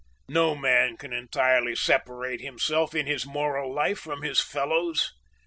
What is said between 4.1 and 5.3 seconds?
his fellows.